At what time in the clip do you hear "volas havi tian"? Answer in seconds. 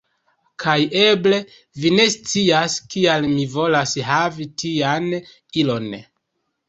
3.57-5.11